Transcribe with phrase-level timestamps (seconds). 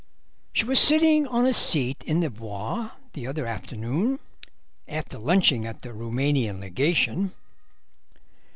[0.51, 4.17] "She was sitting on a seat in the Bois the other afternoon,
[4.87, 7.33] after lunching at the Roumanian Legation."